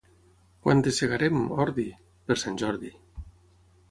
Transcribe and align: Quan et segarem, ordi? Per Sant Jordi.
Quan 0.67 0.79
et 0.83 0.89
segarem, 0.99 1.35
ordi? 1.65 1.85
Per 2.31 2.39
Sant 2.45 2.57
Jordi. 2.63 2.93